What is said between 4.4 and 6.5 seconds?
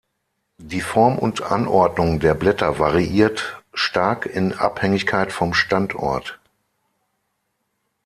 Abhängigkeit vom Standort.